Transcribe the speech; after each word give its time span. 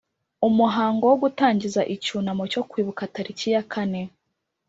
Umuhango 0.47 1.03
wo 1.09 1.15
gutangiza 1.23 1.81
icyunamo 1.95 2.43
cyo 2.51 2.61
kwibuka 2.69 3.09
tariki 3.13 3.47
ya 3.53 3.63
kane 3.71 4.01